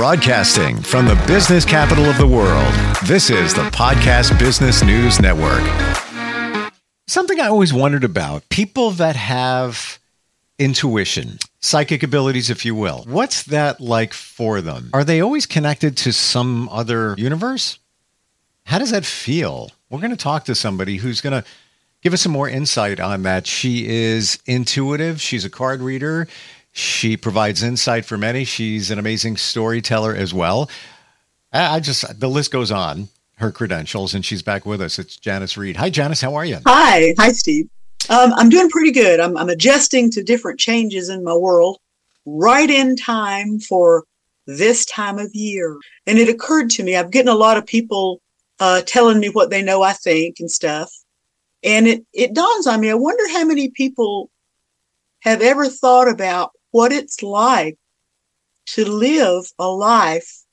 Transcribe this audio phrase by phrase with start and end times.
[0.00, 2.72] Broadcasting from the business capital of the world,
[3.04, 5.60] this is the Podcast Business News Network.
[7.06, 9.98] Something I always wondered about people that have
[10.58, 13.04] intuition, psychic abilities, if you will.
[13.06, 14.88] What's that like for them?
[14.94, 17.78] Are they always connected to some other universe?
[18.64, 19.70] How does that feel?
[19.90, 21.46] We're going to talk to somebody who's going to
[22.00, 23.46] give us some more insight on that.
[23.46, 26.26] She is intuitive, she's a card reader.
[26.72, 28.44] She provides insight for many.
[28.44, 30.70] She's an amazing storyteller as well.
[31.52, 34.98] I just, the list goes on, her credentials, and she's back with us.
[34.98, 35.76] It's Janis Reed.
[35.76, 36.20] Hi, Janis.
[36.20, 36.58] How are you?
[36.66, 37.14] Hi.
[37.18, 37.68] Hi, Steve.
[38.08, 39.18] Um, I'm doing pretty good.
[39.18, 41.78] I'm, I'm adjusting to different changes in my world
[42.24, 44.04] right in time for
[44.46, 45.76] this time of year.
[46.06, 48.20] And it occurred to me, I'm getting a lot of people
[48.60, 50.92] uh, telling me what they know I think and stuff.
[51.62, 54.30] And it, it dawns on me, I wonder how many people
[55.20, 57.78] have ever thought about what it's like
[58.66, 60.44] to live a life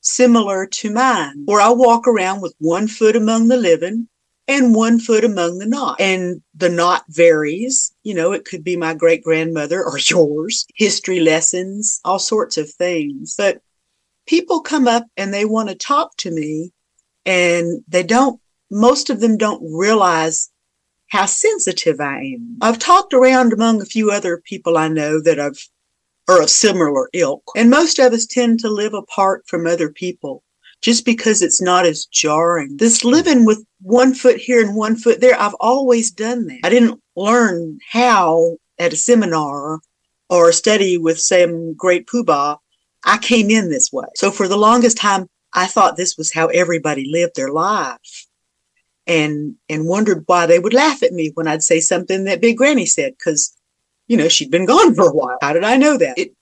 [0.00, 4.08] similar to mine, where I walk around with one foot among the living
[4.46, 6.00] and one foot among the not.
[6.00, 7.92] And the not varies.
[8.02, 12.70] You know, it could be my great grandmother or yours, history lessons, all sorts of
[12.70, 13.34] things.
[13.36, 13.60] But
[14.26, 16.72] people come up and they want to talk to me
[17.26, 20.50] and they don't, most of them don't realize
[21.08, 22.58] how sensitive I am.
[22.60, 25.56] I've talked around among a few other people I know that have
[26.28, 30.42] are of similar ilk, and most of us tend to live apart from other people
[30.82, 32.76] just because it's not as jarring.
[32.76, 36.60] This living with one foot here and one foot there, I've always done that.
[36.64, 39.80] I didn't learn how at a seminar
[40.30, 42.58] or a study with some great poobah.
[43.04, 44.06] I came in this way.
[44.16, 48.27] So for the longest time, I thought this was how everybody lived their life
[49.08, 52.58] and and wondered why they would laugh at me when I'd say something that Big
[52.58, 53.56] Granny said because
[54.06, 55.38] you know she'd been gone for a while.
[55.40, 56.18] How did I know that?
[56.18, 56.34] It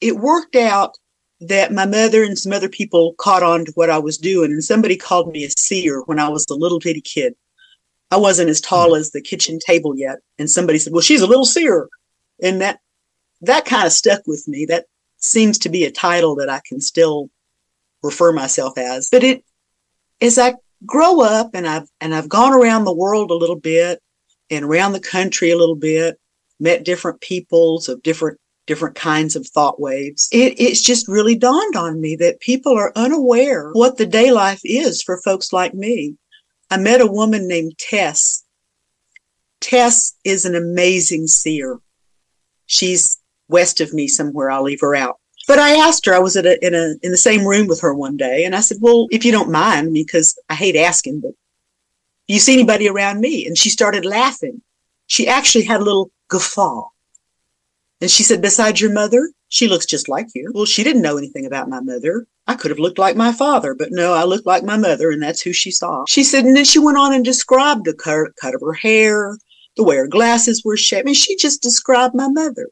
[0.00, 0.96] it worked out
[1.40, 4.64] that my mother and some other people caught on to what I was doing, and
[4.64, 7.34] somebody called me a seer when I was a little bitty kid.
[8.10, 9.00] I wasn't as tall hmm.
[9.00, 11.88] as the kitchen table yet, and somebody said, "Well, she's a little seer,"
[12.42, 12.80] and that
[13.42, 14.66] that kind of stuck with me.
[14.66, 14.86] That
[15.18, 17.30] seems to be a title that I can still
[18.02, 19.08] refer myself as.
[19.10, 19.44] But it,
[20.20, 24.00] as I grow up and I've and I've gone around the world a little bit
[24.50, 26.18] and around the country a little bit,
[26.60, 30.28] met different peoples of different different kinds of thought waves.
[30.32, 34.60] It, it's just really dawned on me that people are unaware what the day life
[34.64, 36.16] is for folks like me.
[36.70, 38.44] I met a woman named Tess.
[39.60, 41.78] Tess is an amazing seer.
[42.66, 44.50] She's west of me somewhere.
[44.50, 45.20] I'll leave her out.
[45.46, 47.94] But I asked her, I was a, in a, in the same room with her
[47.94, 51.32] one day and I said, well, if you don't mind, because I hate asking, but
[52.26, 53.46] do you see anybody around me?
[53.46, 54.62] And she started laughing.
[55.06, 56.88] She actually had a little guffaw.
[58.00, 60.50] And she said, besides your mother, she looks just like you.
[60.52, 62.26] Well, she didn't know anything about my mother.
[62.48, 65.22] I could have looked like my father, but no, I looked like my mother, and
[65.22, 66.04] that's who she saw.
[66.08, 69.38] She said, and then she went on and described the cut, cut of her hair,
[69.76, 71.02] the way her glasses were shaped.
[71.02, 72.68] I mean, she just described my mother.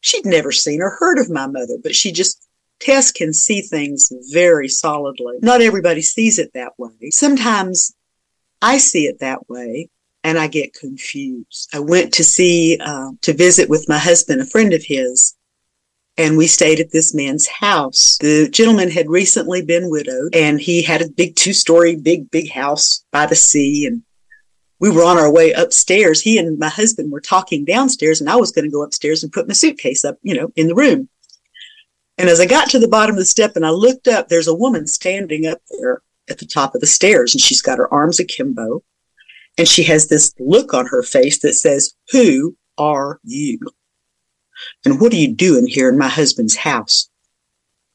[0.00, 2.46] She'd never seen or heard of my mother, but she just,
[2.80, 5.36] Tess can see things very solidly.
[5.42, 7.10] Not everybody sees it that way.
[7.10, 7.94] Sometimes
[8.62, 9.88] I see it that way
[10.24, 11.68] and I get confused.
[11.74, 15.34] I went to see, uh, to visit with my husband, a friend of his,
[16.16, 18.18] and we stayed at this man's house.
[18.18, 22.50] The gentleman had recently been widowed and he had a big two story, big, big
[22.50, 24.02] house by the sea and
[24.80, 26.22] we were on our way upstairs.
[26.22, 29.32] He and my husband were talking downstairs, and I was going to go upstairs and
[29.32, 31.08] put my suitcase up, you know, in the room.
[32.18, 34.48] And as I got to the bottom of the step and I looked up, there's
[34.48, 37.92] a woman standing up there at the top of the stairs, and she's got her
[37.92, 38.82] arms akimbo,
[39.58, 43.58] and she has this look on her face that says, Who are you?
[44.84, 47.08] And what are you doing here in my husband's house?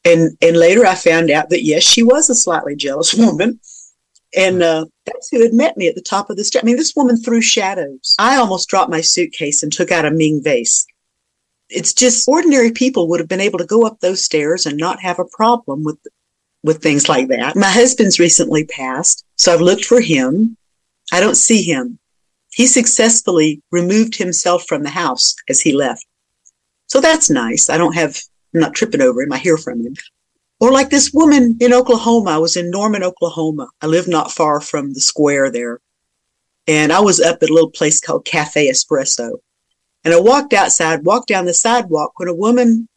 [0.04, 3.60] And and later I found out that yes, she was a slightly jealous woman
[4.36, 6.62] and uh, that's who had met me at the top of the stairs.
[6.62, 8.14] I mean, this woman threw shadows.
[8.18, 10.86] I almost dropped my suitcase and took out a Ming vase.
[11.68, 15.00] It's just ordinary people would have been able to go up those stairs and not
[15.00, 15.98] have a problem with
[16.62, 17.56] with things like that.
[17.56, 20.56] My husband's recently passed, so I've looked for him.
[21.12, 21.98] I don't see him.
[22.52, 26.04] He successfully removed himself from the house as he left.
[26.86, 27.70] So that's nice.
[27.70, 28.18] I don't have,
[28.54, 29.32] I'm not tripping over him.
[29.32, 29.94] I hear from him.
[30.58, 32.30] Or like this woman in Oklahoma.
[32.30, 33.68] I was in Norman, Oklahoma.
[33.82, 35.80] I live not far from the square there.
[36.66, 39.38] And I was up at a little place called Cafe Espresso.
[40.04, 42.88] And I walked outside, walked down the sidewalk when a woman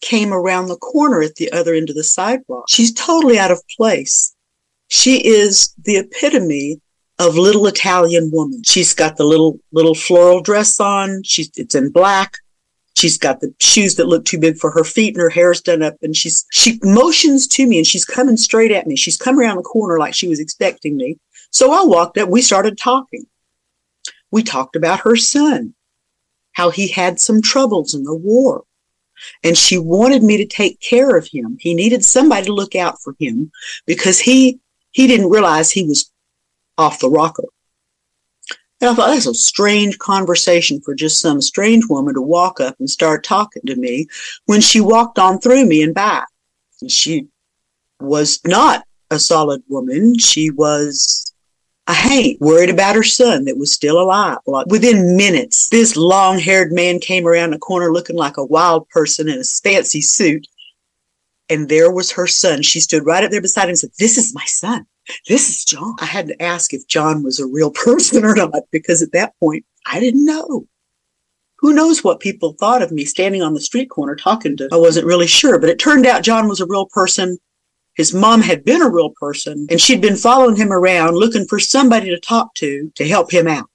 [0.00, 2.66] came around the corner at the other end of the sidewalk.
[2.68, 4.34] She's totally out of place.
[4.88, 6.80] She is the epitome
[7.18, 8.62] of little Italian woman.
[8.66, 11.22] She's got the little, little floral dress on.
[11.24, 12.38] She's, it's in black.
[12.96, 15.82] She's got the shoes that look too big for her feet and her hair's done
[15.82, 18.96] up and she's, she motions to me and she's coming straight at me.
[18.96, 21.18] She's come around the corner like she was expecting me.
[21.50, 22.28] So I walked up.
[22.28, 23.26] We started talking.
[24.30, 25.74] We talked about her son,
[26.52, 28.64] how he had some troubles in the war.
[29.42, 31.56] And she wanted me to take care of him.
[31.60, 33.50] He needed somebody to look out for him
[33.86, 36.10] because he, he didn't realize he was
[36.76, 37.44] off the rocker.
[38.84, 42.76] And I thought that's a strange conversation for just some strange woman to walk up
[42.78, 44.08] and start talking to me
[44.44, 46.28] when she walked on through me and back.
[46.86, 47.28] She
[47.98, 50.18] was not a solid woman.
[50.18, 51.32] She was
[51.86, 54.36] a haint, worried about her son that was still alive.
[54.66, 59.30] Within minutes, this long haired man came around the corner looking like a wild person
[59.30, 60.46] in a fancy suit.
[61.48, 62.60] And there was her son.
[62.60, 64.84] She stood right up there beside him and said, This is my son
[65.28, 65.94] this is John.
[66.00, 69.38] I had to ask if John was a real person or not because at that
[69.38, 70.66] point I didn't know.
[71.58, 74.68] Who knows what people thought of me standing on the street corner talking to?
[74.70, 77.38] I wasn't really sure, but it turned out John was a real person.
[77.94, 81.58] His mom had been a real person and she'd been following him around looking for
[81.58, 83.70] somebody to talk to to help him out.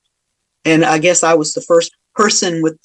[0.66, 2.78] And I guess I was the first person with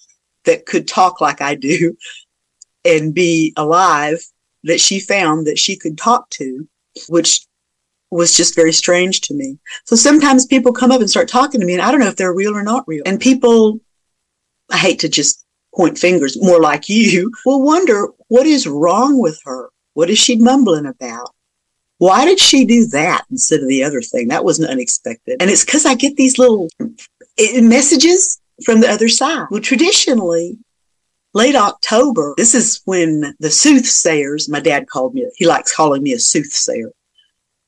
[0.44, 1.96] that could talk like I do
[2.84, 4.24] and be alive
[4.62, 6.66] that she found that she could talk to,
[7.08, 7.46] which
[8.14, 9.58] was just very strange to me.
[9.84, 12.16] So sometimes people come up and start talking to me and I don't know if
[12.16, 13.02] they're real or not real.
[13.04, 13.80] And people,
[14.70, 15.44] I hate to just
[15.74, 19.70] point fingers more like you, will wonder what is wrong with her?
[19.94, 21.30] What is she mumbling about?
[21.98, 24.28] Why did she do that instead of the other thing?
[24.28, 25.40] That wasn't unexpected.
[25.40, 26.68] And it's because I get these little
[27.38, 29.46] eh, messages from the other side.
[29.50, 30.58] Well, traditionally,
[31.32, 36.12] late October, this is when the soothsayers, my dad called me, he likes calling me
[36.12, 36.92] a soothsayer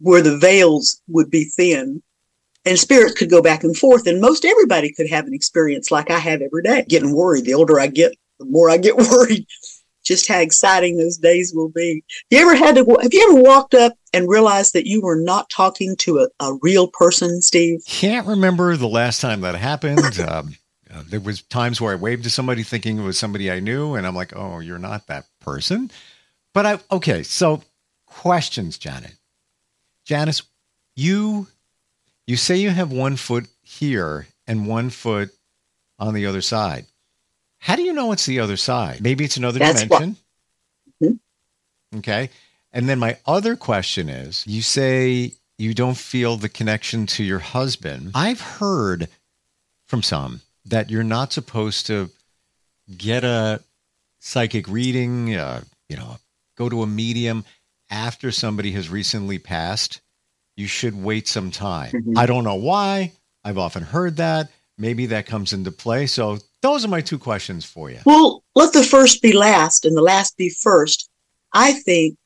[0.00, 2.02] where the veils would be thin
[2.66, 4.06] and spirits could go back and forth.
[4.06, 7.44] And most everybody could have an experience like I have every day, getting worried.
[7.44, 9.46] The older I get, the more I get worried.
[10.04, 12.04] Just how exciting those days will be.
[12.30, 15.50] You ever had to, have you ever walked up and realized that you were not
[15.50, 17.80] talking to a, a real person, Steve?
[17.88, 20.20] Can't remember the last time that happened.
[20.28, 20.54] um,
[20.94, 23.96] uh, there was times where I waved to somebody thinking it was somebody I knew,
[23.96, 25.90] and I'm like, "Oh, you're not that person."
[26.54, 27.24] But I okay.
[27.24, 27.62] So
[28.06, 29.14] questions, Janet.
[30.06, 30.42] Janis,
[30.94, 31.48] you
[32.26, 35.30] you say you have one foot here and one foot
[35.98, 36.86] on the other side.
[37.58, 39.00] How do you know it's the other side?
[39.00, 40.16] Maybe it's another That's dimension.
[41.02, 41.98] Mm-hmm.
[41.98, 42.30] Okay.
[42.72, 47.40] And then my other question is you say you don't feel the connection to your
[47.40, 48.12] husband.
[48.14, 49.08] I've heard
[49.86, 52.10] from some that you're not supposed to
[52.96, 53.60] get a
[54.20, 56.18] psychic reading, uh, you know,
[56.56, 57.44] go to a medium
[57.90, 60.00] after somebody has recently passed,
[60.56, 61.92] you should wait some time.
[61.92, 62.18] Mm-hmm.
[62.18, 63.12] I don't know why.
[63.44, 64.50] I've often heard that.
[64.78, 66.06] Maybe that comes into play.
[66.06, 68.00] So those are my two questions for you.
[68.04, 71.08] Well, let the first be last and the last be first.
[71.52, 72.16] I think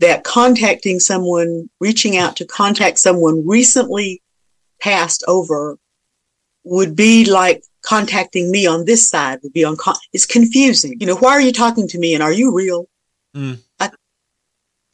[0.00, 4.22] that contacting someone, reaching out to contact someone recently
[4.80, 5.78] passed over
[6.64, 11.06] would be like contacting me on this side would be on con- it's confusing you
[11.06, 12.86] know why are you talking to me and are you real
[13.34, 13.58] mm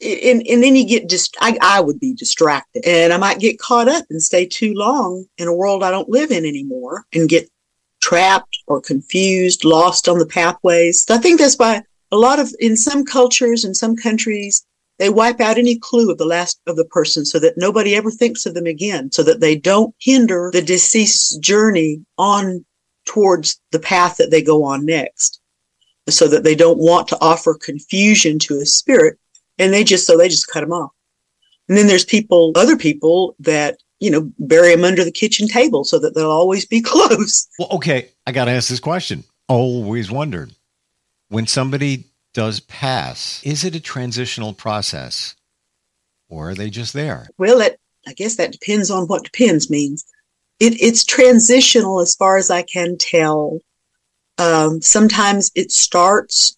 [0.01, 3.59] and, and then you get just I, I would be distracted and I might get
[3.59, 7.29] caught up and stay too long in a world I don't live in anymore and
[7.29, 7.49] get
[8.01, 11.03] trapped or confused, lost on the pathways.
[11.03, 11.81] So I think that's why
[12.11, 14.65] a lot of in some cultures in some countries
[14.97, 18.11] they wipe out any clue of the last of the person so that nobody ever
[18.11, 22.65] thinks of them again, so that they don't hinder the deceased's journey on
[23.05, 25.41] towards the path that they go on next.
[26.07, 29.17] So that they don't want to offer confusion to a spirit
[29.57, 30.91] and they just so they just cut them off.
[31.67, 35.83] And then there's people, other people that you know bury them under the kitchen table
[35.83, 37.47] so that they'll always be close.
[37.57, 39.23] Well, okay, I got to ask this question.
[39.47, 40.53] Always wondered
[41.29, 45.35] when somebody does pass, is it a transitional process,
[46.27, 47.27] or are they just there?
[47.37, 50.05] Well, it, I guess that depends on what depends means.
[50.59, 53.59] It, it's transitional as far as I can tell.
[54.37, 56.55] Um, sometimes it starts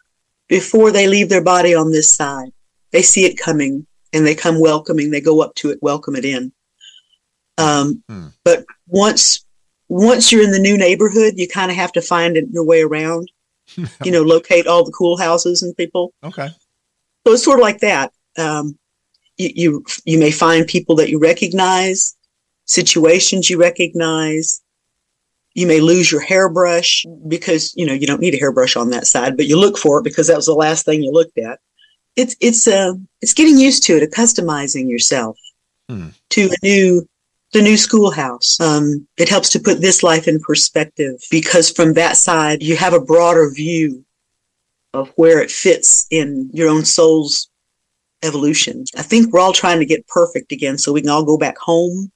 [0.47, 2.51] before they leave their body on this side
[2.91, 5.11] they see it coming and they come welcoming.
[5.11, 6.51] They go up to it, welcome it in.
[7.57, 8.27] Um, hmm.
[8.43, 9.45] But once
[9.89, 13.31] once you're in the new neighborhood, you kind of have to find your way around.
[14.03, 16.13] you know, locate all the cool houses and people.
[16.23, 16.47] Okay.
[17.25, 18.13] So it's sort of like that.
[18.37, 18.77] Um,
[19.37, 22.15] you, you you may find people that you recognize,
[22.65, 24.61] situations you recognize.
[25.53, 29.07] You may lose your hairbrush because you know you don't need a hairbrush on that
[29.07, 31.59] side, but you look for it because that was the last thing you looked at
[32.17, 35.37] it's it's uh it's getting used to it, customizing yourself
[35.89, 36.09] hmm.
[36.31, 37.07] to a new
[37.53, 38.59] the new schoolhouse.
[38.59, 42.93] Um, it helps to put this life in perspective because from that side you have
[42.93, 44.03] a broader view
[44.93, 47.49] of where it fits in your own soul's
[48.23, 48.83] evolution.
[48.97, 51.57] I think we're all trying to get perfect again so we can all go back
[51.57, 52.11] home,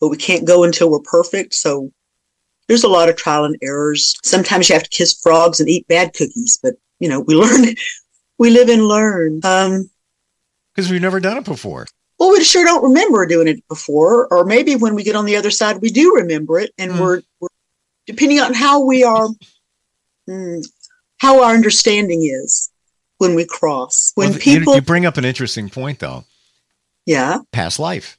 [0.00, 1.54] but we can't go until we're perfect.
[1.54, 1.90] So
[2.68, 4.14] there's a lot of trial and errors.
[4.22, 7.74] Sometimes you have to kiss frogs and eat bad cookies, but you know, we learn,
[8.38, 9.40] we live and learn.
[9.44, 9.90] Um,
[10.74, 11.86] because we've never done it before.
[12.18, 15.36] Well, we sure don't remember doing it before, or maybe when we get on the
[15.36, 17.00] other side, we do remember it, and mm.
[17.00, 17.48] we're, we're,
[18.06, 19.28] depending on how we are,
[20.28, 20.64] mm,
[21.18, 22.70] how our understanding is
[23.18, 24.12] when we cross.
[24.14, 26.24] When well, people, you, bring up an interesting point, though.
[27.06, 28.18] Yeah, past life.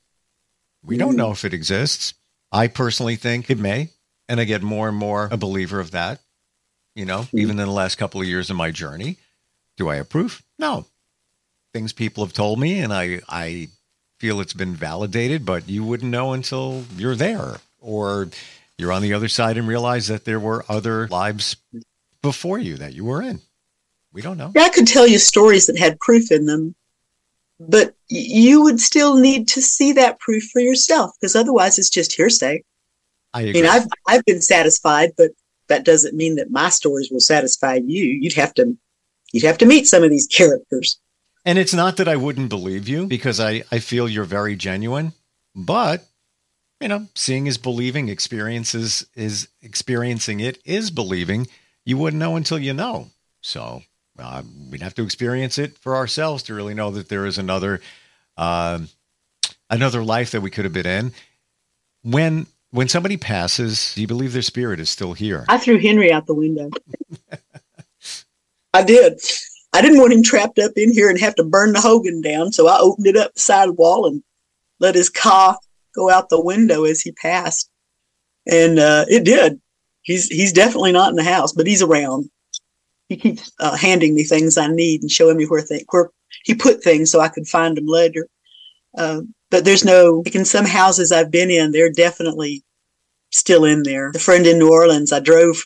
[0.83, 0.99] We mm.
[0.99, 2.13] don't know if it exists.
[2.51, 3.89] I personally think it may,
[4.27, 6.19] and I get more and more a believer of that.
[6.95, 7.39] You know, mm.
[7.39, 9.17] even in the last couple of years of my journey,
[9.77, 10.41] do I approve?
[10.57, 10.85] No,
[11.73, 13.69] things people have told me, and I I
[14.19, 18.29] feel it's been validated, but you wouldn't know until you're there or
[18.77, 21.57] you're on the other side and realize that there were other lives
[22.21, 23.41] before you that you were in.
[24.13, 24.51] We don't know.
[24.55, 26.75] Yeah, I could tell you stories that had proof in them,
[27.59, 32.13] but you would still need to see that proof for yourself because otherwise it's just
[32.13, 32.63] hearsay.
[33.33, 35.31] I, I mean, I've I've been satisfied, but
[35.67, 38.05] that doesn't mean that my stories will satisfy you.
[38.05, 38.77] You'd have to
[39.35, 40.97] you'd have to meet some of these characters.
[41.43, 45.11] And it's not that I wouldn't believe you because I, I feel you're very genuine,
[45.53, 46.05] but
[46.79, 51.47] you know, seeing is believing, experiences is experiencing it is believing.
[51.83, 53.07] You wouldn't know until you know.
[53.41, 53.83] So
[54.17, 57.81] uh, we'd have to experience it for ourselves to really know that there is another
[58.37, 58.79] uh,
[59.69, 61.11] another life that we could have been in.
[62.03, 65.45] When when somebody passes, do you believe their spirit is still here?
[65.49, 66.69] I threw Henry out the window.
[68.75, 69.21] I did.
[69.71, 72.51] I didn't want him trapped up in here and have to burn the Hogan down,
[72.51, 74.21] so I opened it up the side wall and
[74.81, 75.57] let his car
[75.95, 77.69] go out the window as he passed.
[78.45, 79.61] And uh, it did.
[80.01, 82.29] He's he's definitely not in the house, but he's around.
[83.07, 86.11] He keeps uh, handing me things I need and showing me where th- where
[86.43, 88.27] he put things so I could find them later.
[88.97, 92.63] Uh, but there's no like in some houses I've been in, they're definitely
[93.31, 94.11] still in there.
[94.11, 95.65] The friend in New Orleans, I drove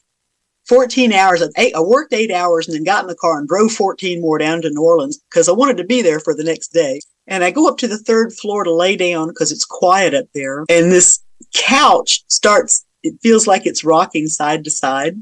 [0.69, 1.43] 14 hours.
[1.57, 4.37] Eight, I worked eight hours and then got in the car and drove 14 more
[4.37, 7.01] down to New Orleans because I wanted to be there for the next day.
[7.27, 10.27] And I go up to the third floor to lay down because it's quiet up
[10.35, 10.65] there.
[10.69, 11.19] And this
[11.55, 15.19] couch starts, it feels like it's rocking side to side.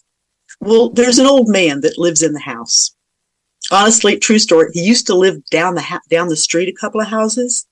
[0.59, 2.93] Well, there's an old man that lives in the house.
[3.71, 4.69] Honestly, true story.
[4.73, 7.65] He used to live down the ha- down the street a couple of houses,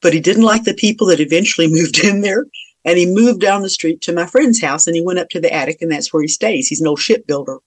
[0.00, 2.46] but he didn't like the people that eventually moved in there.
[2.88, 5.40] And he moved down the street to my friend's house and he went up to
[5.40, 6.68] the attic and that's where he stays.
[6.68, 7.58] He's an old shipbuilder.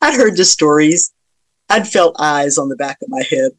[0.00, 1.12] I'd heard the stories.
[1.68, 3.52] I'd felt eyes on the back of my head.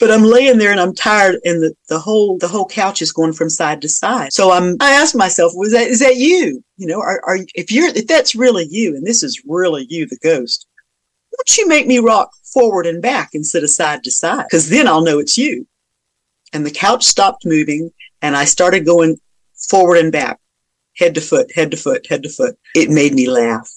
[0.00, 3.12] But I'm laying there and I'm tired and the, the whole the whole couch is
[3.12, 4.32] going from side to side.
[4.32, 6.64] So I'm I asked myself, was that is that you?
[6.76, 10.06] You know, are, are if you're if that's really you and this is really you,
[10.06, 10.66] the ghost,
[11.32, 14.46] won't you make me rock forward and back instead of side to side?
[14.48, 15.66] Because then I'll know it's you.
[16.52, 19.20] And the couch stopped moving and I started going
[19.68, 20.38] forward and back,
[20.96, 22.56] head to foot, head to foot, head to foot.
[22.74, 23.68] It made me laugh.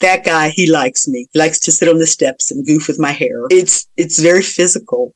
[0.00, 1.28] That guy, he likes me.
[1.32, 3.44] He likes to sit on the steps and goof with my hair.
[3.50, 5.14] It's, it's very physical.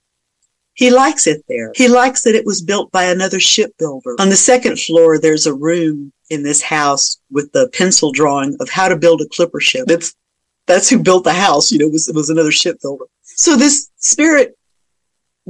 [0.74, 1.72] He likes it there.
[1.74, 4.16] He likes that it was built by another shipbuilder.
[4.20, 8.68] On the second floor, there's a room in this house with the pencil drawing of
[8.68, 9.86] how to build a clipper ship.
[9.86, 10.14] That's,
[10.66, 13.06] that's who built the house, you know, was, was another shipbuilder.
[13.22, 14.57] So this spirit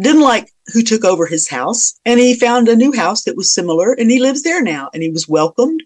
[0.03, 3.53] didn't like who took over his house and he found a new house that was
[3.53, 5.83] similar and he lives there now and he was welcomed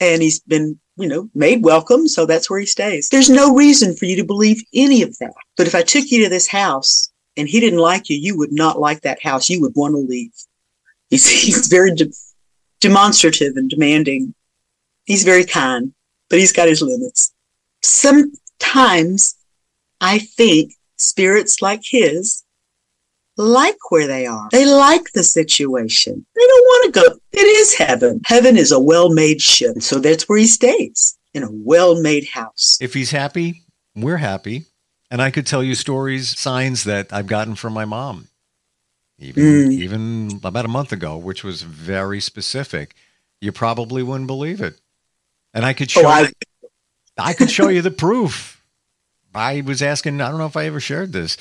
[0.00, 3.08] and he's been you know made welcome so that's where he stays.
[3.08, 5.34] There's no reason for you to believe any of that.
[5.56, 8.52] But if i took you to this house and he didn't like you you would
[8.52, 9.48] not like that house.
[9.48, 10.32] You would want to leave.
[11.10, 12.12] He's, he's very de-
[12.80, 14.34] demonstrative and demanding.
[15.04, 15.92] He's very kind
[16.30, 17.32] but he's got his limits.
[17.82, 19.36] Sometimes
[20.00, 22.43] i think spirits like his
[23.36, 24.48] like where they are.
[24.52, 26.26] They like the situation.
[26.34, 27.18] They don't want to go.
[27.32, 28.20] It is heaven.
[28.26, 29.82] Heaven is a well made ship.
[29.82, 32.78] So that's where he stays in a well made house.
[32.80, 33.62] If he's happy,
[33.94, 34.66] we're happy.
[35.10, 38.28] And I could tell you stories, signs that I've gotten from my mom,
[39.18, 39.72] even, mm.
[39.72, 42.94] even about a month ago, which was very specific.
[43.40, 44.80] You probably wouldn't believe it.
[45.52, 46.30] And I could oh, show oh, I,
[47.18, 48.64] I could show you the proof.
[49.34, 51.36] I was asking, I don't know if I ever shared this.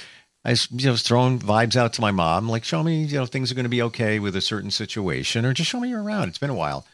[0.45, 3.25] I was, you know, throwing vibes out to my mom, like, show me, you know,
[3.25, 6.03] things are going to be okay with a certain situation, or just show me you're
[6.03, 6.27] around.
[6.27, 6.85] It's been a while.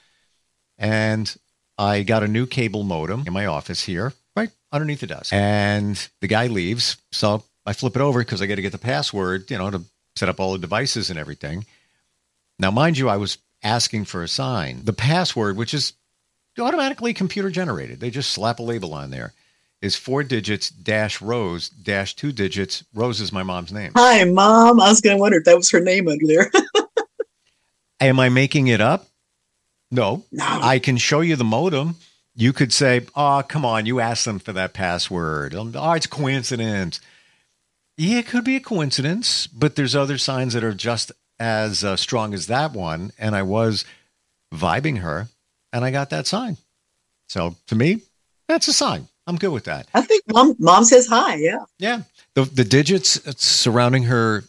[0.77, 1.36] And
[1.77, 5.34] I got a new cable modem in my office here, right underneath the desk.
[5.34, 6.98] And the guy leaves.
[7.12, 9.82] So I flip it over because I got to get the password, you know, to
[10.15, 11.65] set up all the devices and everything.
[12.60, 14.82] Now, mind you, I was asking for a sign.
[14.84, 15.94] The password, which is
[16.60, 19.34] automatically computer generated, they just slap a label on there.
[19.81, 22.83] Is four digits dash Rose dash two digits.
[22.93, 23.91] Rose is my mom's name.
[23.95, 24.79] Hi, mom.
[24.79, 26.51] I was going to wonder if that was her name under there.
[28.01, 29.07] Am I making it up?
[29.91, 30.24] No.
[30.31, 30.45] No.
[30.45, 31.95] I can show you the modem.
[32.36, 35.53] You could say, "Oh, come on, you asked them for that password.
[35.55, 37.01] Oh, it's coincidence."
[37.98, 41.98] Yeah, it could be a coincidence, but there's other signs that are just as uh,
[41.98, 43.12] strong as that one.
[43.19, 43.83] And I was
[44.53, 45.27] vibing her,
[45.74, 46.55] and I got that sign.
[47.27, 48.01] So to me,
[48.48, 49.09] that's a sign.
[49.29, 49.88] I'm good with that.
[49.93, 51.36] I think mom mom says hi.
[51.36, 51.65] Yeah.
[51.77, 52.01] Yeah.
[52.33, 54.43] The the digits surrounding her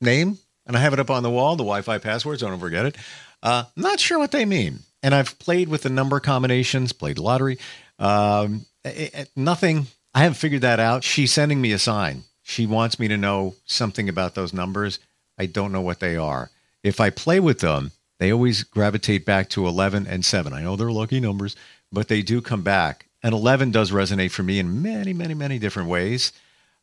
[0.00, 1.56] name, and I have it up on the wall.
[1.56, 2.40] The Wi-Fi passwords.
[2.40, 2.96] Don't forget it.
[3.42, 4.80] Uh, not sure what they mean.
[5.02, 7.58] And I've played with the number combinations, played lottery.
[7.98, 9.86] Um, it, it, nothing.
[10.14, 11.02] I haven't figured that out.
[11.02, 12.22] She's sending me a sign.
[12.42, 15.00] She wants me to know something about those numbers.
[15.38, 16.50] I don't know what they are.
[16.84, 20.52] If I play with them, they always gravitate back to 11 and 7.
[20.52, 21.56] I know they're lucky numbers,
[21.90, 23.06] but they do come back.
[23.22, 26.32] And 11 does resonate for me in many, many, many different ways.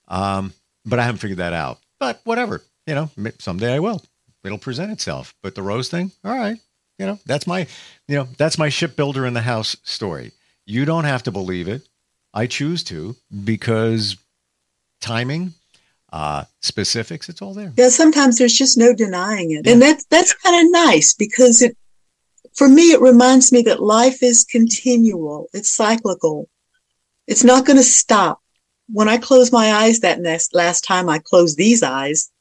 [0.08, 0.54] Um,
[0.86, 1.80] but I haven't figured that out.
[2.00, 4.02] But whatever, you know, someday I will.
[4.44, 5.36] It'll present itself.
[5.44, 6.58] But the rose thing, all right,
[6.98, 7.68] you know, that's my,
[8.08, 10.32] you know, that's my shipbuilder in the house story.
[10.66, 11.88] You don't have to believe it.
[12.34, 14.16] I choose to because
[15.02, 15.54] timing,
[16.12, 17.74] uh, specifics, it's all there.
[17.76, 19.66] Yeah, sometimes there's just no denying it.
[19.66, 19.74] Yeah.
[19.74, 21.76] And that's that's kind of nice because it
[22.56, 26.50] for me, it reminds me that life is continual, it's cyclical,
[27.28, 28.42] it's not going to stop.
[28.92, 32.32] When I close my eyes that next, last time I closed these eyes,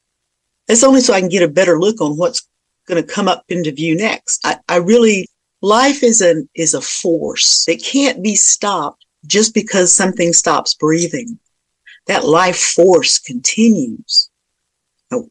[0.67, 2.47] it's only so I can get a better look on what's
[2.87, 4.45] going to come up into view next.
[4.45, 5.27] I, I really,
[5.61, 7.67] life is an, is a force.
[7.67, 11.39] It can't be stopped just because something stops breathing.
[12.07, 14.29] That life force continues.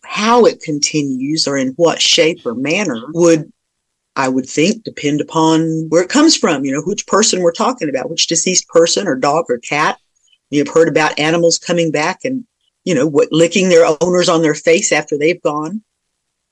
[0.04, 3.52] How it continues or in what shape or manner would
[4.18, 7.88] I would think, depend upon where it comes from, you know, which person we're talking
[7.88, 9.96] about, which deceased person or dog or cat.
[10.50, 12.44] You've heard about animals coming back and,
[12.84, 15.84] you know, what licking their owners on their face after they've gone.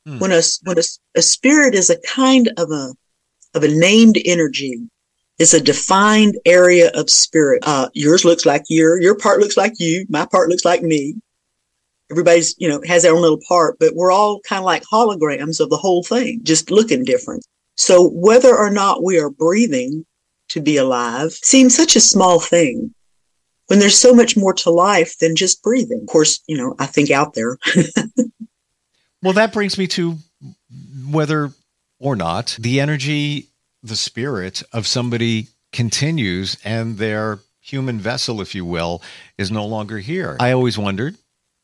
[0.07, 0.21] Hmm.
[0.21, 0.83] When a when a,
[1.17, 2.95] a spirit is a kind of a
[3.55, 4.79] of a named energy,
[5.41, 7.65] it's a defined area of spirit.
[7.67, 11.17] Uh, yours looks like your your part looks like you, my part looks like me.
[12.13, 15.59] Everybody's, you know, has their own little part, but we're all kind of like holograms
[15.59, 17.45] of the whole thing, just looking different.
[17.77, 20.05] So whether or not we are breathing
[20.49, 22.95] to be alive seems such a small thing
[23.67, 26.01] when there's so much more to life than just breathing.
[26.01, 27.59] Of course, you know, I think out there.
[29.23, 30.17] well, that brings me to
[31.11, 31.51] whether
[31.99, 33.49] or not the energy,
[33.83, 39.03] the spirit of somebody continues and their human vessel, if you will,
[39.37, 40.37] is no longer here.
[40.41, 41.17] I always wondered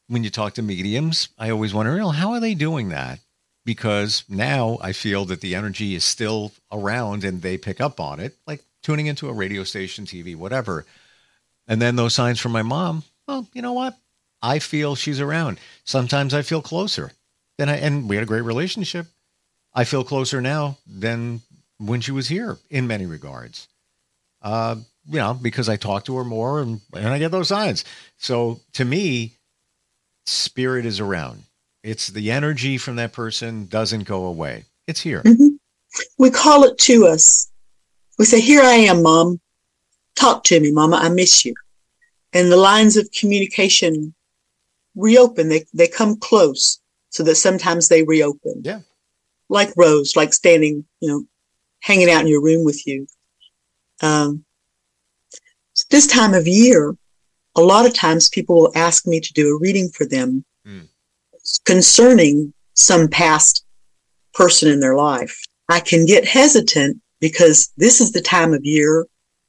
[0.08, 3.20] when you talk to mediums, I always wonder, well, how are they doing that?
[3.64, 8.20] Because now I feel that the energy is still around and they pick up on
[8.20, 10.84] it, like tuning into a radio station, TV, whatever.
[11.68, 13.96] And then those signs from my mom, well, you know what?
[14.42, 15.58] I feel she's around.
[15.84, 17.12] Sometimes I feel closer.
[17.58, 19.06] Than I, and we had a great relationship.
[19.74, 21.42] I feel closer now than
[21.78, 23.68] when she was here in many regards.
[24.40, 24.76] Uh,
[25.08, 27.84] you know, because I talk to her more and, and I get those signs.
[28.18, 29.36] So to me,
[30.26, 31.44] spirit is around.
[31.82, 34.66] It's the energy from that person doesn't go away.
[34.86, 35.22] It's here.
[35.22, 35.56] Mm-hmm.
[36.18, 37.50] We call it to us.
[38.18, 39.40] We say, Here I am, mom.
[40.14, 40.96] Talk to me, mama.
[40.96, 41.54] I miss you.
[42.32, 44.14] And the lines of communication
[44.94, 45.48] reopen.
[45.48, 48.62] They, they come close so that sometimes they reopen.
[48.64, 48.80] Yeah.
[49.48, 51.24] Like Rose, like standing, you know,
[51.80, 53.06] hanging out in your room with you.
[54.00, 54.44] Um,
[55.74, 56.96] so this time of year,
[57.56, 60.44] a lot of times people will ask me to do a reading for them.
[60.66, 60.88] Mm
[61.64, 63.64] concerning some past
[64.34, 65.38] person in their life.
[65.68, 69.06] I can get hesitant because this is the time of year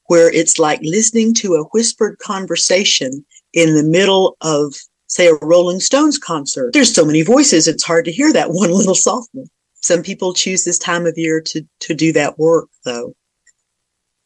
[0.08, 4.75] where it's like listening to a whispered conversation in the middle of,
[5.08, 6.73] say, a Rolling Stones concert.
[6.73, 9.47] There's so many voices, it's hard to hear that one little soft one.
[9.75, 13.15] Some people choose this time of year to, to do that work, though.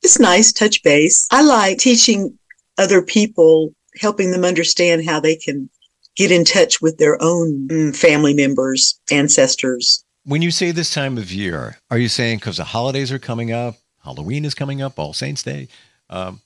[0.04, 1.28] It's nice, touch base.
[1.32, 2.38] I like teaching
[2.78, 5.70] other people, helping them understand how they can
[6.18, 10.04] get in touch with their own family members, ancestors.
[10.26, 13.54] When you say this time of year, are you saying because the holidays are coming
[13.54, 15.70] up, Halloween is coming up, All Saints Day,
[16.10, 16.42] um,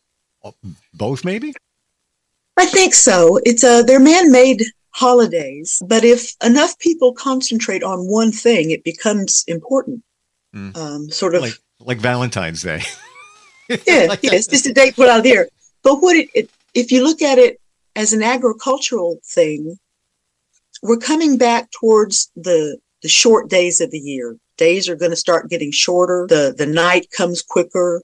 [0.93, 1.53] both maybe?
[2.57, 3.39] I think so.
[3.43, 9.43] It's a they're man-made holidays, but if enough people concentrate on one thing, it becomes
[9.47, 10.03] important.
[10.53, 10.75] Mm.
[10.77, 12.81] Um, sort of like, like Valentine's Day.
[13.87, 15.47] yeah, like yes, just a date put out there.
[15.81, 17.60] But what it, it, if you look at it
[17.95, 19.77] as an agricultural thing,
[20.81, 24.37] we're coming back towards the the short days of the year.
[24.57, 26.27] Days are going to start getting shorter.
[26.29, 28.01] The the night comes quicker.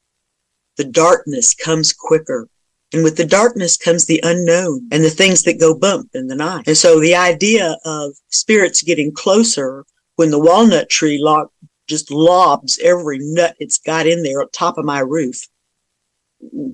[0.78, 2.48] The darkness comes quicker.
[2.94, 6.36] And with the darkness comes the unknown and the things that go bump in the
[6.36, 6.68] night.
[6.68, 11.52] And so the idea of spirits getting closer when the walnut tree lock
[11.88, 15.48] just lobs every nut it's got in there on top of my roof.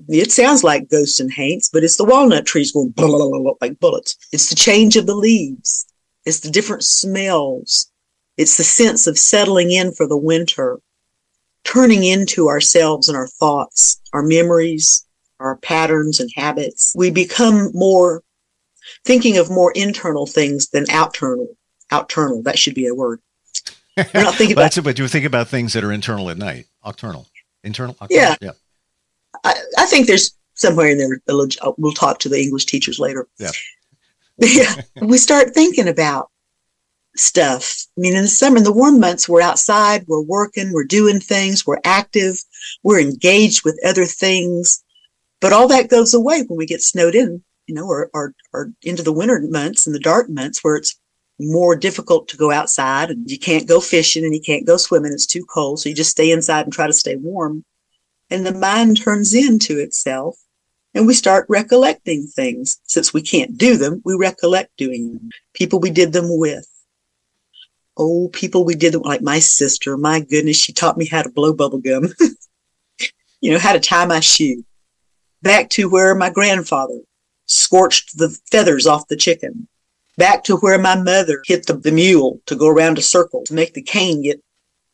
[0.08, 3.54] It sounds like ghosts and haints, but it's the walnut trees going blah, blah, blah,
[3.60, 4.16] like bullets.
[4.32, 5.86] It's the change of the leaves.
[6.26, 7.90] It's the different smells.
[8.36, 10.80] It's the sense of settling in for the winter,
[11.64, 15.06] turning into ourselves and our thoughts, our memories,
[15.40, 16.92] our patterns and habits.
[16.96, 18.22] We become more
[19.04, 21.56] thinking of more internal things than outternal.
[21.92, 23.20] Outternal, that should be a word.
[23.96, 26.66] We're not thinking about, that's but you think about things that are internal at night.
[26.84, 27.28] Nocturnal,
[27.62, 27.96] internal.
[28.00, 28.24] Nocturnal?
[28.24, 28.50] Yeah, yeah.
[29.42, 31.20] I, I, think there's somewhere in there.
[31.28, 33.26] Uh, we'll talk to the English teachers later.
[33.38, 33.50] Yeah.
[34.38, 34.74] yeah.
[35.02, 36.30] we start thinking about
[37.16, 37.86] stuff.
[37.96, 41.20] I mean, in the summer, in the warm months, we're outside, we're working, we're doing
[41.20, 42.36] things, we're active,
[42.82, 44.82] we're engaged with other things.
[45.40, 48.72] But all that goes away when we get snowed in, you know, or, or, or
[48.82, 50.98] into the winter months and the dark months where it's
[51.38, 55.12] more difficult to go outside and you can't go fishing and you can't go swimming.
[55.12, 55.80] It's too cold.
[55.80, 57.64] So you just stay inside and try to stay warm.
[58.30, 60.36] And the mind turns into itself
[60.94, 62.80] and we start recollecting things.
[62.84, 65.30] Since we can't do them, we recollect doing them.
[65.52, 66.66] People we did them with.
[67.96, 69.96] Oh, people we did them like my sister.
[69.96, 72.08] My goodness, she taught me how to blow bubble gum.
[73.40, 74.64] you know, how to tie my shoe.
[75.42, 77.00] Back to where my grandfather
[77.46, 79.68] scorched the feathers off the chicken
[80.16, 83.54] back to where my mother hit the, the mule to go around a circle to
[83.54, 84.42] make the cane get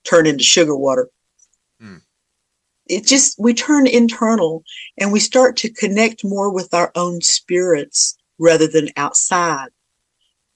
[0.04, 1.08] turned into sugar water.
[2.90, 4.64] It just, we turn internal
[4.98, 9.68] and we start to connect more with our own spirits rather than outside.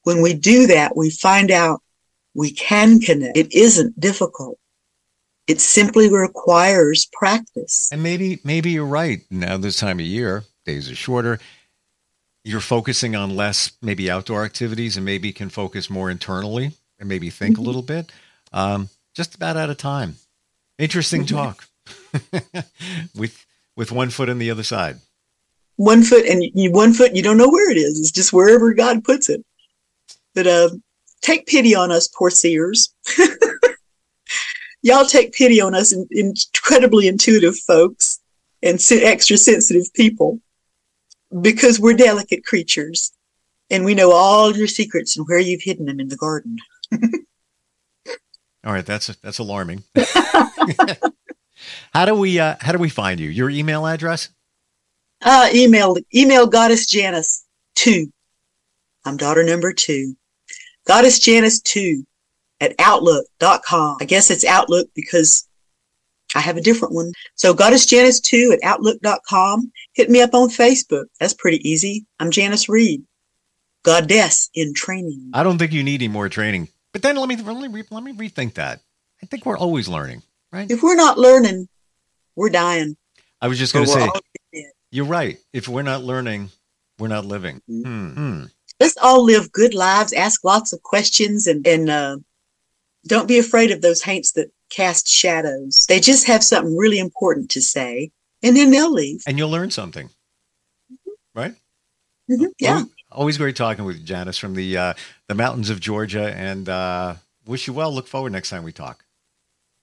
[0.03, 1.83] When we do that, we find out
[2.35, 3.37] we can connect.
[3.37, 4.59] It isn't difficult.
[5.47, 7.89] It simply requires practice.
[7.93, 9.21] And maybe, maybe you're right.
[9.31, 11.39] Now, this time of year, days are shorter
[12.45, 17.31] you're focusing on less maybe outdoor activities and maybe can focus more internally and maybe
[17.31, 17.63] think mm-hmm.
[17.63, 18.13] a little bit.
[18.53, 20.17] Um, just about out of time.
[20.79, 21.37] Interesting mm-hmm.
[21.37, 21.67] talk
[23.15, 23.45] with
[23.77, 24.99] with one foot on the other side.
[25.77, 27.99] One foot and you, one foot you don't know where it is.
[27.99, 29.45] It's just wherever God puts it.
[30.35, 30.71] But uh,
[31.23, 32.95] take pity on us, poor seers.
[34.83, 38.21] Y'all take pity on us, in, incredibly intuitive folks
[38.63, 40.41] and extra sensitive people
[41.41, 43.13] because we're delicate creatures
[43.71, 46.59] and we know all your secrets and where you've hidden them in the garden.
[46.93, 49.85] all right, that's that's alarming.
[51.93, 53.29] How do we uh, how do we find you?
[53.29, 54.31] Your email address?
[55.23, 58.13] Uh, email email goddess Janis two.
[59.05, 60.17] I'm daughter number two.
[60.87, 62.05] Goddess Janis two
[62.61, 63.99] at outlook.com.
[64.01, 65.47] I guess it's Outlook because
[66.35, 67.13] I have a different one.
[67.37, 69.71] So Goddess Janis 2 at outlook.com.
[69.95, 71.05] Hit me up on Facebook.
[71.21, 72.07] That's pretty easy.
[72.19, 73.05] I'm Janis Reed,
[73.85, 75.31] goddess in training.
[75.33, 76.69] I don't think you need any more training.
[76.93, 78.81] But then let me let me let me rethink that.
[79.23, 80.23] I think we're always learning,
[80.55, 80.71] right?
[80.71, 81.69] If we're not learning,
[82.37, 82.97] we're dying.
[83.41, 84.09] I was just going to say,
[84.91, 85.39] you're right.
[85.53, 86.51] If we're not learning,
[86.99, 87.61] we're not living.
[87.69, 88.09] Mm-hmm.
[88.15, 88.45] Hmm.
[88.81, 90.13] Let's all live good lives.
[90.13, 92.19] Ask lots of questions, and and uh,
[93.07, 95.85] don't be afraid of those haints that cast shadows.
[95.89, 98.11] They just have something really important to say,
[98.43, 99.23] and then they'll leave.
[99.27, 101.39] And you'll learn something, mm-hmm.
[101.41, 101.55] right?
[102.31, 102.47] Mm-hmm.
[102.59, 102.73] Yeah.
[102.73, 104.95] Always, always, great talking with Janis from the uh,
[105.29, 107.15] the mountains of Georgia, and uh,
[107.47, 107.93] wish you well.
[107.93, 109.04] Look forward next time we talk.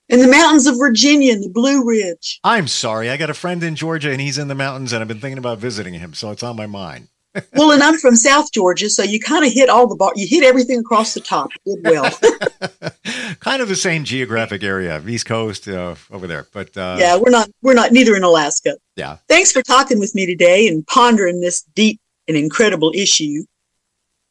[0.08, 2.40] In the mountains of Virginia, in the Blue Ridge.
[2.44, 5.08] I'm sorry, I got a friend in Georgia, and he's in the mountains, and I've
[5.08, 7.08] been thinking about visiting him, so it's on my mind
[7.54, 10.12] well, and I'm from South Georgia, so you kind of hit all the bar.
[10.14, 11.50] You hit everything across the top.
[11.64, 12.10] You did well.
[13.40, 17.30] kind of the same geographic area, East Coast uh, over there, but uh, yeah, we're
[17.30, 18.76] not we're not neither in Alaska.
[18.96, 19.16] Yeah.
[19.28, 23.44] Thanks for talking with me today and pondering this deep and incredible issue.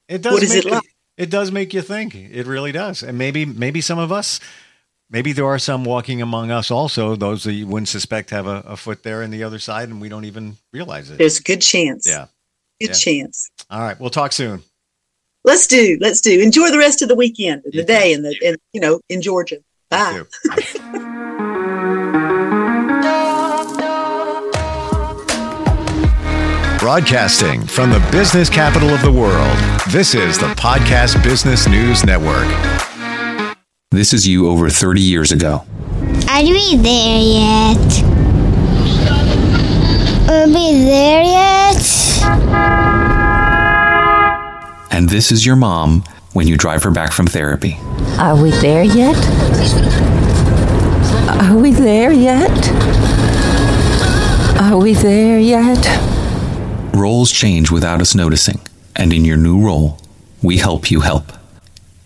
[0.08, 0.34] It does.
[0.34, 0.84] What is it like?
[1.18, 2.14] It, it does make you think.
[2.14, 4.40] It really does, and maybe maybe some of us.
[5.12, 8.64] Maybe there are some walking among us also, those that you wouldn't suspect have a,
[8.66, 11.18] a foot there in the other side, and we don't even realize it.
[11.18, 12.08] There's a good chance.
[12.08, 12.28] Yeah
[12.82, 12.94] good yeah.
[12.94, 13.52] chance.
[13.70, 14.64] All right, we'll talk soon.
[15.44, 15.98] Let's do.
[16.02, 16.40] Let's do.
[16.40, 19.58] Enjoy the rest of the weekend, the day, and the and you know in Georgia.
[19.90, 20.24] Bye.
[26.80, 29.56] Broadcasting from the business capital of the world,
[29.92, 32.48] this is the Podcast Business News Network.
[33.94, 35.66] This is you over 30 years ago.
[36.30, 38.04] Are we there yet?
[40.30, 41.76] Are we there yet?
[44.94, 47.76] And this is your mom when you drive her back from therapy.
[48.18, 49.18] Are we there yet?
[51.42, 52.70] Are we there yet?
[54.62, 56.96] Are we there yet?
[56.96, 58.62] Roles change without us noticing,
[58.96, 60.00] and in your new role,
[60.42, 61.34] we help you help.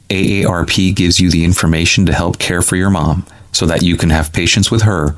[0.10, 4.10] AARP gives you the information to help care for your mom so that you can
[4.10, 5.16] have patience with her